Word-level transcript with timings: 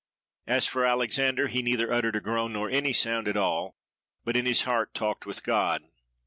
As 0.47 0.65
for 0.65 0.83
Alexander, 0.83 1.47
he 1.47 1.61
neither 1.61 1.93
uttered 1.93 2.15
a 2.15 2.19
groan 2.21 2.53
nor 2.53 2.71
any 2.71 2.91
sound 2.91 3.27
at 3.27 3.37
all, 3.37 3.75
but 4.23 4.35
in 4.35 4.47
his 4.47 4.63
heart 4.63 4.95
talked 4.95 5.27
with 5.27 5.43
God. 5.43 5.83